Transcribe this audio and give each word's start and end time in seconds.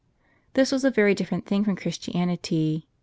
This 0.55 0.71
was 0.71 0.83
a 0.83 0.89
very 0.89 1.13
different 1.13 1.45
thing 1.45 1.63
from 1.63 1.75
Christianity. 1.75 2.87